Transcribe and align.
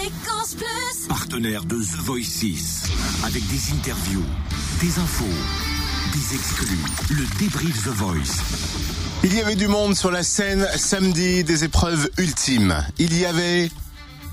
Fréquence 0.00 0.54
Plus. 0.54 1.08
Partenaire 1.08 1.64
de 1.66 1.76
The 1.76 1.98
Voice 2.04 2.24
6. 2.24 2.84
Avec 3.24 3.46
des 3.48 3.72
interviews, 3.72 4.24
des 4.80 4.98
infos, 4.98 5.24
des 6.14 6.34
exclus. 6.36 6.78
Le 7.10 7.26
débrief 7.38 7.84
The 7.84 7.88
Voice. 7.88 8.42
Il 9.24 9.34
y 9.34 9.40
avait 9.40 9.56
du 9.56 9.68
monde 9.68 9.94
sur 9.94 10.10
la 10.10 10.22
scène 10.22 10.66
samedi 10.74 11.44
des 11.44 11.64
épreuves 11.64 12.08
ultimes. 12.16 12.82
Il 12.98 13.18
y 13.18 13.26
avait 13.26 13.70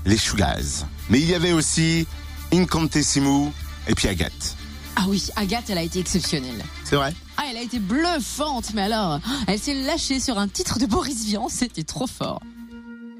les 0.06 0.16
Chougaz. 0.16 0.86
Mais 1.10 1.20
il 1.20 1.28
y 1.28 1.34
avait 1.34 1.52
aussi 1.52 2.06
Incantessimou 2.50 3.52
et 3.88 3.94
puis 3.94 4.08
Agathe. 4.08 4.56
Ah 4.96 5.04
oui, 5.06 5.28
Agathe, 5.36 5.68
elle 5.68 5.78
a 5.78 5.82
été 5.82 5.98
exceptionnelle. 5.98 6.64
C'est 6.84 6.96
vrai 6.96 7.12
Ah, 7.36 7.42
elle 7.50 7.58
a 7.58 7.62
été 7.62 7.78
bluffante, 7.78 8.72
mais 8.72 8.82
alors, 8.82 9.20
elle 9.46 9.58
s'est 9.58 9.74
lâchée 9.74 10.18
sur 10.18 10.38
un 10.38 10.48
titre 10.48 10.78
de 10.78 10.86
Boris 10.86 11.26
Vian, 11.26 11.48
c'était 11.50 11.84
trop 11.84 12.06
fort. 12.06 12.40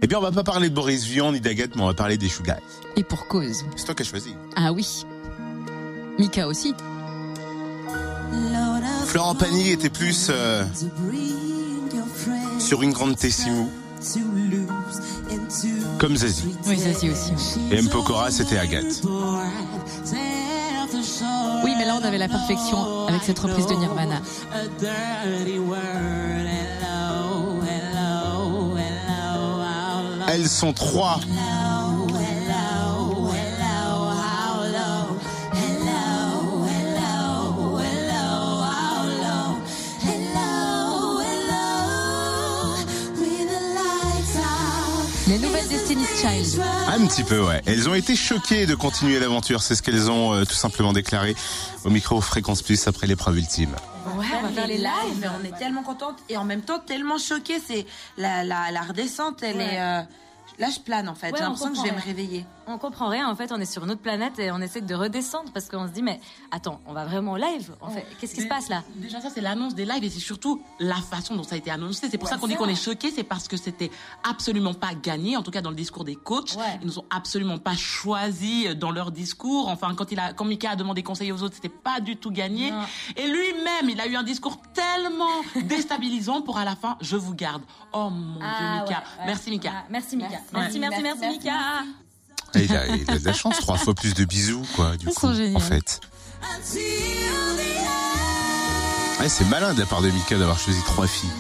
Eh 0.03 0.07
bien, 0.07 0.19
on 0.19 0.23
va 0.23 0.31
pas 0.33 0.45
parler 0.45 0.69
de 0.69 0.75
Boris 0.75 1.05
Vian 1.05 1.33
ni 1.33 1.41
d'Agathe, 1.41 1.75
mais 1.75 1.83
on 1.83 1.87
va 1.87 1.95
parler 1.95 2.17
des 2.17 2.29
Chougaz. 2.29 2.59
Et 2.97 3.03
pour 3.03 3.27
cause. 3.27 3.65
C'est 3.77 3.85
toi 3.87 3.95
qui 3.95 4.03
as 4.03 4.07
choisi. 4.07 4.35
Ah 4.57 4.73
oui. 4.73 5.05
Mika 6.19 6.47
aussi. 6.47 6.75
Florent 9.07 9.35
Pagny 9.35 9.71
était 9.71 9.89
plus 9.89 10.29
euh, 10.31 10.65
sur 12.59 12.83
une 12.83 12.93
grande 12.93 13.17
Tessimou, 13.17 13.71
comme 15.99 16.17
Zazie. 16.17 16.55
Oui, 16.67 16.77
Zazie 16.77 17.11
aussi. 17.11 17.33
oui. 17.57 17.63
Et 17.71 17.79
M. 17.79 17.89
Pokora, 17.89 18.31
c'était 18.31 18.59
Agathe. 18.59 19.03
Oui, 21.65 21.73
mais 21.77 21.87
là, 21.87 21.97
on 22.01 22.05
avait 22.05 22.19
la 22.19 22.29
perfection 22.29 23.07
avec 23.09 23.23
cette 23.23 23.39
reprise 23.39 23.67
de 23.67 23.75
Nirvana. 23.75 24.21
Elles 30.31 30.49
sont 30.49 30.73
trois. 30.73 31.21
Les 45.29 45.39
nouvelles 45.39 45.69
Destiny's 45.69 46.09
Child. 46.21 46.63
Un 46.87 47.07
petit 47.07 47.23
peu, 47.23 47.41
ouais. 47.45 47.61
Elles 47.67 47.87
ont 47.89 47.95
été 47.95 48.17
choquées 48.17 48.65
de 48.65 48.75
continuer 48.75 49.19
l'aventure. 49.19 49.61
C'est 49.63 49.75
ce 49.75 49.83
qu'elles 49.83 50.11
ont 50.11 50.33
euh, 50.33 50.45
tout 50.45 50.55
simplement 50.55 50.95
déclaré 50.95 51.37
au 51.85 51.91
micro 51.91 52.19
Fréquence 52.23 52.63
Plus 52.63 52.87
après 52.89 53.07
l'épreuve 53.07 53.37
ultime. 53.37 53.77
Ouais, 54.17 54.25
on 54.39 54.43
va 54.43 54.49
faire 54.49 54.67
les 54.67 54.79
lives, 54.79 55.19
mais 55.21 55.27
on 55.29 55.45
est 55.45 55.57
tellement 55.59 55.83
contente 55.83 56.17
et 56.31 56.39
en 56.39 56.45
même 56.45 56.63
temps 56.63 56.79
tellement 56.79 57.19
choquée. 57.19 57.61
C'est 57.65 57.85
la, 58.17 58.43
la, 58.43 58.71
la 58.71 58.81
redescente, 58.81 59.43
elle 59.43 59.57
Ouais. 59.59 59.75
est. 59.75 59.81
euh, 59.81 60.01
Là, 60.59 60.69
je 60.71 60.81
plane 60.81 61.09
en 61.09 61.15
fait. 61.15 61.31
Ouais, 61.31 61.39
J'ai 61.39 61.45
on 61.45 61.51
l'impression 61.51 61.71
que 61.73 61.77
je 61.79 61.83
vais 61.83 61.93
me 61.97 62.01
réveiller. 62.03 62.45
On 62.67 62.77
comprend 62.79 63.09
rien, 63.09 63.29
en 63.31 63.35
fait, 63.37 63.51
on 63.53 63.61
est 63.61 63.65
sur 63.65 63.85
une 63.85 63.91
autre 63.93 64.01
planète 64.03 64.39
et 64.39 64.51
on 64.51 64.59
essaie 64.61 64.81
de 64.83 64.95
redescendre 64.95 65.51
parce 65.53 65.69
qu'on 65.69 65.87
se 65.87 65.93
dit, 65.93 66.03
mais 66.03 66.21
attends, 66.51 66.81
on 66.87 66.93
va 66.93 67.07
vraiment 67.07 67.33
au 67.33 67.37
live 67.37 67.73
en 67.81 67.89
fait. 67.89 68.05
Qu'est-ce 68.21 68.35
qui 68.35 68.43
se 68.43 68.47
passe 68.49 68.69
là? 68.69 68.83
Déjà, 68.97 69.21
ça, 69.21 69.31
c'est 69.31 69.41
l'annonce 69.41 69.75
des 69.75 69.85
lives 69.87 70.05
et 70.05 70.11
c'est 70.11 70.19
surtout 70.21 70.61
la 70.81 70.97
façon 70.97 71.35
dont 71.37 71.43
ça 71.45 71.55
a 71.55 71.59
été 71.59 71.71
annoncé. 71.71 72.09
C'est 72.11 72.19
pour 72.19 72.29
Ouais, 72.29 72.35
ça 72.35 72.39
qu'on 72.41 72.47
dit 72.49 72.57
qu'on 72.57 72.69
est 72.69 72.75
choqué, 72.75 73.11
c'est 73.11 73.23
parce 73.25 73.49
que 73.49 73.57
c'était 73.57 73.91
absolument 74.29 74.75
pas 74.75 74.95
gagné, 74.95 75.37
en 75.37 75.43
tout 75.43 75.51
cas 75.51 75.61
dans 75.63 75.71
le 75.71 75.77
discours 75.77 76.05
des 76.05 76.17
coachs. 76.17 76.57
Ouais. 76.57 76.79
Ils 76.83 76.87
nous 76.87 76.99
ont 76.99 77.05
absolument 77.09 77.59
pas 77.59 77.75
choisis 77.77 78.69
dans 78.77 78.91
leur 78.91 79.13
discours. 79.13 79.69
Enfin, 79.69 79.95
quand 79.95 80.13
il 80.13 80.19
a, 80.19 80.33
quand 80.35 80.45
Mika 80.45 80.71
a 80.73 80.77
demandé 80.77 81.03
conseil 81.03 81.33
aux 81.33 81.43
autres, 81.43 81.55
c'était 81.55 81.69
pas 81.69 82.01
du 82.01 82.17
tout 82.17 82.31
gagné. 82.31 82.71
Non. 82.71 82.83
Et 83.17 83.27
lui-même, 83.29 83.89
il 83.89 84.01
a 84.01 84.07
eu 84.07 84.17
un 84.17 84.23
discours 84.25 84.59
tellement 84.75 85.25
déstabilisant 85.63 86.43
pour 86.43 86.59
à 86.59 86.65
la 86.65 86.77
fin, 86.77 86.97
je 87.01 87.17
vous 87.17 87.35
garde. 87.35 87.63
Oh 87.93 88.11
mon 88.11 88.39
Ah, 88.43 88.59
Dieu, 88.59 88.67
Mika. 88.95 88.99
ouais. 89.21 89.27
Merci, 89.27 89.51
Mika. 89.51 89.71
Ah, 89.75 89.85
merci 89.89 90.17
Mika. 90.17 90.29
Merci. 90.31 90.45
Merci, 90.53 90.79
merci, 90.79 91.03
Merci, 91.03 91.21
merci, 91.23 91.39
Mika. 91.39 91.59
Et 92.55 92.65
il, 92.65 92.75
a, 92.77 92.87
il 92.87 93.11
a 93.11 93.19
de 93.19 93.25
la 93.25 93.33
chance, 93.33 93.59
trois 93.61 93.77
fois 93.77 93.95
plus 93.95 94.15
de 94.15 94.25
bisous, 94.25 94.63
quoi, 94.75 94.97
du 94.97 95.07
Ils 95.07 95.15
coup, 95.15 95.21
sont 95.29 95.35
géniaux. 95.35 95.57
en 95.57 95.61
fait. 95.61 96.01
Ouais, 99.21 99.29
c'est 99.29 99.45
malin 99.49 99.75
de 99.75 99.81
la 99.81 99.87
part 99.87 100.01
de 100.01 100.11
Mika 100.11 100.39
d'avoir 100.39 100.59
choisi 100.59 100.81
trois 100.85 101.07
filles. 101.07 101.31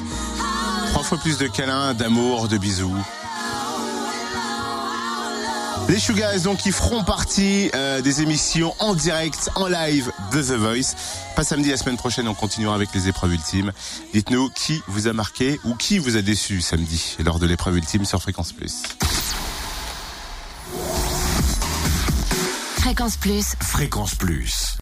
Trois 0.91 1.03
fois 1.03 1.19
plus 1.19 1.38
de 1.38 1.47
câlins, 1.47 1.94
d'amour, 1.94 2.49
de 2.49 2.59
bisous. 2.59 2.94
Les 5.88 5.99
Shougaz, 5.99 6.43
donc, 6.43 6.59
qui 6.59 6.71
feront 6.71 7.03
partie 7.03 7.71
euh, 7.75 8.03
des 8.03 8.21
émissions 8.21 8.75
en 8.78 8.94
direct, 8.94 9.49
en 9.54 9.66
live 9.69 10.12
de 10.32 10.43
The 10.43 10.53
Voice. 10.53 10.94
Pas 11.34 11.44
samedi, 11.44 11.71
la 11.71 11.78
semaine 11.78 11.97
prochaine, 11.97 12.28
on 12.28 12.34
continuera 12.34 12.75
avec 12.75 12.93
les 12.94 13.09
épreuves 13.09 13.32
ultimes. 13.32 13.72
Dites-nous 14.12 14.50
qui 14.50 14.82
vous 14.87 15.09
a 15.09 15.15
marqué 15.15 15.59
ou 15.65 15.75
qui 15.75 15.98
vous 15.98 16.19
a 16.19 16.22
déçu 16.22 16.60
samedi 16.60 17.16
lors 17.25 17.38
de 17.38 17.47
l'épreuve 17.47 17.78
ultime 17.78 18.04
sur 18.04 18.21
Fréquence 18.21 18.53
Plus. 18.53 18.82
Fréquence 22.77 23.16
Plus. 23.16 23.54
Fréquence 23.62 24.15
Plus. 24.15 24.77